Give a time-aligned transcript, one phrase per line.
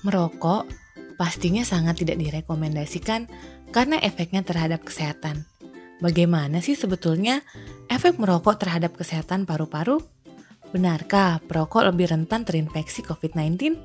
[0.00, 0.64] Merokok
[1.20, 3.28] pastinya sangat tidak direkomendasikan
[3.68, 5.44] karena efeknya terhadap kesehatan.
[6.00, 7.44] Bagaimana sih sebetulnya
[7.92, 10.00] efek merokok terhadap kesehatan paru-paru?
[10.72, 13.76] Benarkah perokok lebih rentan terinfeksi COVID-19?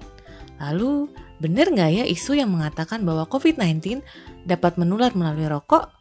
[0.64, 1.12] Lalu,
[1.44, 4.00] benar nggak ya isu yang mengatakan bahwa COVID-19
[4.48, 5.92] dapat menular melalui rokok?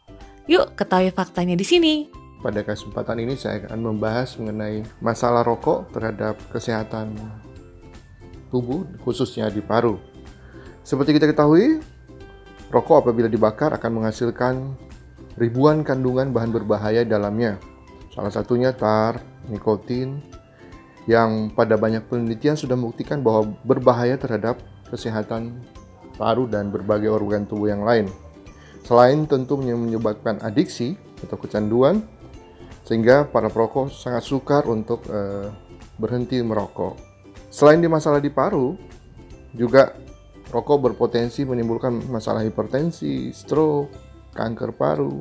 [0.47, 1.93] Yuk ketahui faktanya di sini.
[2.39, 7.17] Pada kesempatan ini saya akan membahas mengenai masalah rokok terhadap kesehatan
[8.55, 9.99] tubuh, khususnya di paru.
[10.87, 11.83] Seperti kita ketahui,
[12.71, 14.79] rokok apabila dibakar akan menghasilkan
[15.35, 17.59] ribuan kandungan bahan berbahaya dalamnya.
[18.15, 19.19] Salah satunya tar,
[19.51, 20.23] nikotin,
[21.03, 25.59] yang pada banyak penelitian sudah membuktikan bahwa berbahaya terhadap kesehatan
[26.15, 28.07] paru dan berbagai organ tubuh yang lain.
[28.87, 32.05] Selain tentu menyebabkan adiksi atau kecanduan,
[32.85, 35.49] sehingga para perokok sangat sukar untuk uh,
[35.97, 37.14] berhenti merokok.
[37.55, 38.75] Selain di masalah di paru,
[39.55, 39.95] juga
[40.55, 43.91] Rokok berpotensi menimbulkan masalah hipertensi, stroke,
[44.31, 45.19] kanker paru,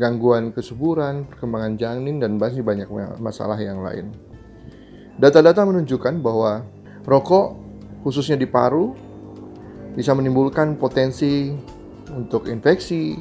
[0.00, 2.88] gangguan kesuburan, perkembangan janin, dan masih banyak
[3.20, 4.10] masalah yang lain.
[5.20, 6.66] Data-data menunjukkan bahwa
[7.06, 7.54] rokok,
[8.02, 8.96] khususnya di paru,
[9.94, 11.54] bisa menimbulkan potensi
[12.10, 13.14] untuk infeksi,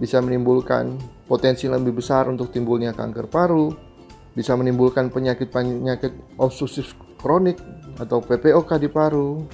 [0.00, 0.96] bisa menimbulkan
[1.28, 3.68] potensi lebih besar untuk timbulnya kanker paru,
[4.32, 7.60] bisa menimbulkan penyakit-penyakit obstruktif kronik
[7.96, 9.44] atau PPOK di paru,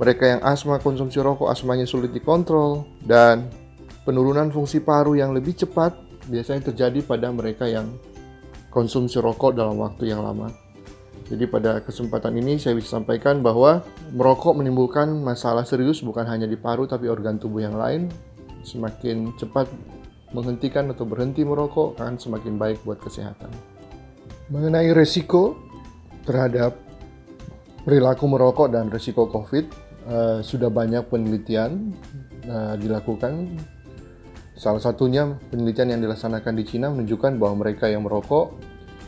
[0.00, 3.52] mereka yang asma konsumsi rokok asmanya sulit dikontrol dan
[4.08, 5.92] penurunan fungsi paru yang lebih cepat
[6.26, 7.86] biasanya terjadi pada mereka yang
[8.72, 10.48] konsumsi rokok dalam waktu yang lama.
[11.30, 16.58] Jadi pada kesempatan ini saya bisa sampaikan bahwa merokok menimbulkan masalah serius bukan hanya di
[16.58, 18.10] paru tapi organ tubuh yang lain.
[18.66, 19.70] Semakin cepat
[20.34, 23.50] menghentikan atau berhenti merokok akan semakin baik buat kesehatan.
[24.50, 25.54] Mengenai resiko
[26.26, 26.74] terhadap
[27.84, 29.64] perilaku merokok dan resiko COVID,
[30.08, 31.94] uh, sudah banyak penelitian
[32.48, 33.56] uh, dilakukan.
[34.60, 38.60] Salah satunya penelitian yang dilaksanakan di Cina menunjukkan bahwa mereka yang merokok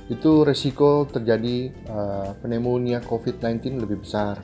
[0.08, 4.40] itu resiko terjadi uh, pneumonia COVID-19 lebih besar.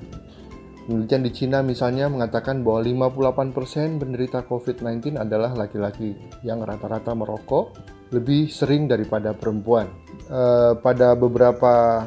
[0.88, 7.76] Penelitian di Cina misalnya mengatakan bahwa 58% penderita COVID-19 adalah laki-laki yang rata-rata merokok
[8.08, 9.88] lebih sering daripada perempuan.
[10.32, 12.04] Uh, pada beberapa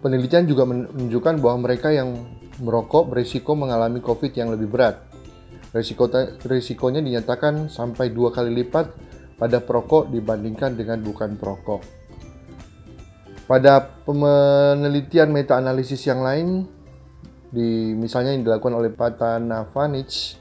[0.00, 2.16] penelitian juga menunjukkan bahwa mereka yang
[2.60, 4.96] merokok berisiko mengalami COVID yang lebih berat.
[5.70, 6.10] Risiko
[6.44, 8.90] risikonya dinyatakan sampai dua kali lipat
[9.38, 11.80] pada perokok dibandingkan dengan bukan perokok.
[13.46, 16.66] Pada penelitian meta-analisis yang lain,
[17.50, 20.38] di misalnya yang dilakukan oleh Patana Vanic,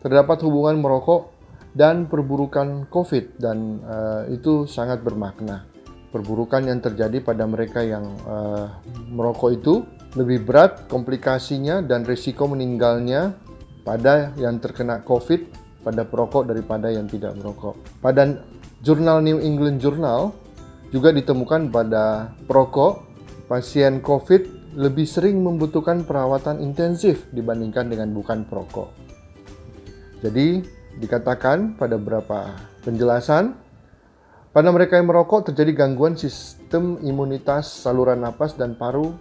[0.00, 1.32] terdapat hubungan merokok
[1.72, 5.73] dan perburukan COVID dan uh, itu sangat bermakna.
[6.14, 8.70] Perburukan yang terjadi pada mereka yang uh,
[9.10, 9.82] merokok itu
[10.14, 13.34] lebih berat komplikasinya dan risiko meninggalnya
[13.82, 17.76] pada yang terkena COVID pada perokok daripada yang tidak merokok.
[17.98, 18.40] Pada
[18.80, 20.32] jurnal New England Journal
[20.94, 23.04] juga ditemukan pada perokok
[23.50, 28.90] pasien COVID lebih sering membutuhkan perawatan intensif dibandingkan dengan bukan perokok.
[30.24, 30.62] Jadi
[30.98, 32.54] dikatakan pada beberapa
[32.86, 33.63] penjelasan
[34.54, 39.18] pada mereka yang merokok terjadi gangguan sistem imunitas saluran napas dan paru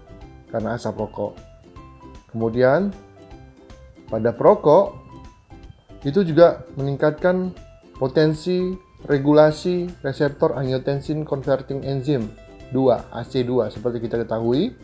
[0.53, 1.33] karena asap rokok.
[2.29, 2.93] Kemudian
[4.13, 4.93] pada perokok
[6.05, 7.49] itu juga meningkatkan
[7.97, 8.77] potensi
[9.09, 12.29] regulasi reseptor angiotensin converting enzyme
[12.69, 12.77] 2
[13.09, 14.77] AC2 seperti kita ketahui.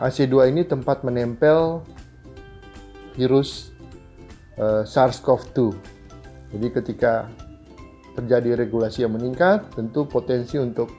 [0.00, 1.84] AC2 ini tempat menempel
[3.20, 3.76] virus
[4.56, 5.76] uh, SARS-CoV-2.
[6.56, 7.28] Jadi ketika
[8.18, 10.90] terjadi regulasi yang meningkat, tentu potensi untuk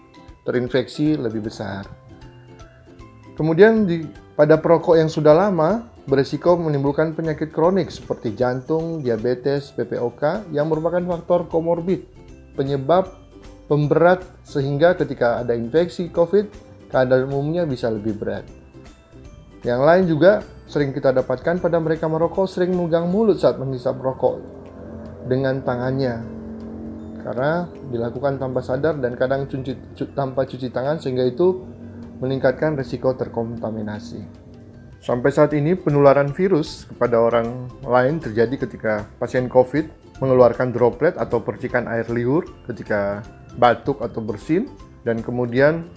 [0.48, 1.84] terinfeksi lebih besar.
[3.36, 4.04] Kemudian di,
[4.36, 11.00] pada perokok yang sudah lama berisiko menimbulkan penyakit kronik seperti jantung, diabetes, PPOK yang merupakan
[11.06, 12.04] faktor komorbid
[12.58, 13.16] penyebab
[13.70, 16.50] pemberat sehingga ketika ada infeksi COVID
[16.90, 18.44] keadaan umumnya bisa lebih berat.
[19.62, 20.32] Yang lain juga
[20.66, 24.42] sering kita dapatkan pada mereka merokok sering memegang mulut saat menghisap rokok
[25.30, 26.39] dengan tangannya
[27.22, 29.76] karena dilakukan tanpa sadar dan kadang cuci,
[30.16, 31.64] tanpa cuci tangan sehingga itu
[32.20, 34.50] meningkatkan risiko terkontaminasi.
[35.00, 39.88] Sampai saat ini penularan virus kepada orang lain terjadi ketika pasien COVID
[40.20, 43.24] mengeluarkan droplet atau percikan air liur ketika
[43.56, 44.68] batuk atau bersin
[45.08, 45.88] dan kemudian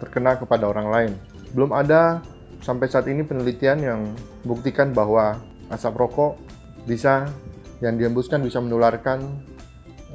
[0.00, 1.12] terkena kepada orang lain.
[1.52, 2.24] Belum ada
[2.64, 4.00] sampai saat ini penelitian yang
[4.48, 5.36] buktikan bahwa
[5.68, 6.40] asap rokok
[6.88, 7.28] bisa
[7.84, 9.20] yang dihembuskan bisa menularkan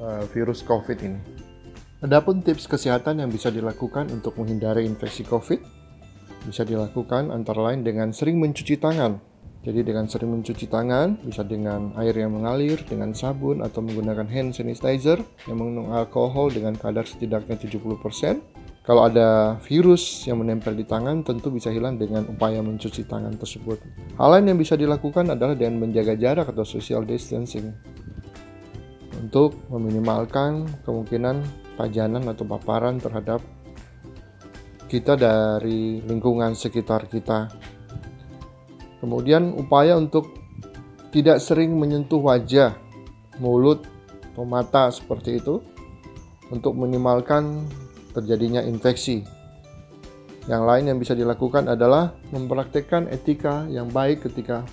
[0.02, 1.22] uh, virus COVID ini.
[2.02, 5.62] Adapun tips kesehatan yang bisa dilakukan untuk menghindari infeksi COVID
[6.50, 9.22] bisa dilakukan antara lain dengan sering mencuci tangan
[9.62, 14.58] Jadi dengan sering mencuci tangan, bisa dengan air yang mengalir, dengan sabun, atau menggunakan hand
[14.58, 18.42] sanitizer yang mengandung alkohol dengan kadar setidaknya 70%.
[18.82, 23.78] Kalau ada virus yang menempel di tangan, tentu bisa hilang dengan upaya mencuci tangan tersebut.
[24.18, 27.70] Hal lain yang bisa dilakukan adalah dengan menjaga jarak atau social distancing
[29.22, 31.46] untuk meminimalkan kemungkinan
[31.78, 33.40] pajanan atau paparan terhadap
[34.90, 37.48] kita dari lingkungan sekitar kita.
[39.00, 40.34] Kemudian upaya untuk
[41.14, 42.76] tidak sering menyentuh wajah,
[43.38, 43.86] mulut,
[44.32, 45.62] atau mata seperti itu
[46.52, 47.68] untuk minimalkan
[48.12, 49.24] terjadinya infeksi.
[50.50, 54.66] Yang lain yang bisa dilakukan adalah mempraktekkan etika yang baik ketika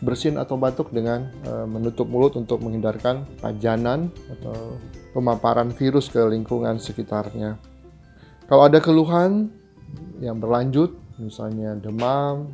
[0.00, 4.76] bersin atau batuk dengan e, menutup mulut untuk menghindarkan pajanan atau
[5.16, 7.56] pemaparan virus ke lingkungan sekitarnya.
[8.46, 9.50] Kalau ada keluhan
[10.20, 12.52] yang berlanjut, misalnya demam,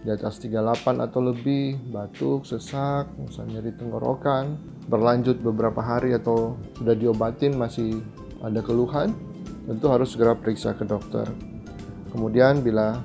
[0.00, 4.56] di atas 38 atau lebih, batuk, sesak, misalnya di tenggorokan,
[4.88, 8.00] berlanjut beberapa hari atau sudah diobatin masih
[8.40, 9.12] ada keluhan,
[9.68, 11.28] tentu harus segera periksa ke dokter.
[12.08, 12.96] Kemudian bila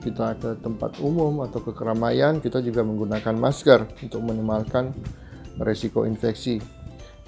[0.00, 4.96] kita ke tempat umum atau ke keramaian, kita juga menggunakan masker untuk minimalkan
[5.60, 6.58] resiko infeksi.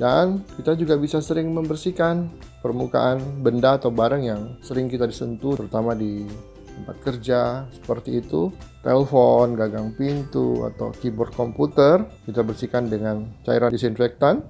[0.00, 2.32] Dan kita juga bisa sering membersihkan
[2.64, 6.24] permukaan benda atau barang yang sering kita disentuh, terutama di
[6.72, 7.40] tempat kerja
[7.70, 8.48] seperti itu,
[8.80, 14.42] telepon, gagang pintu, atau keyboard komputer, kita bersihkan dengan cairan disinfektan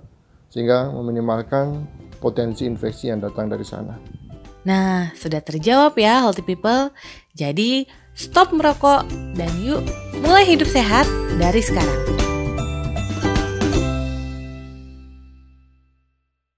[0.49, 1.85] sehingga meminimalkan
[2.23, 3.99] potensi infeksi yang datang dari sana.
[4.63, 6.95] Nah, sudah terjawab ya healthy people.
[7.35, 9.05] Jadi, stop merokok
[9.35, 9.83] dan yuk
[10.23, 11.09] mulai hidup sehat
[11.41, 12.22] dari sekarang.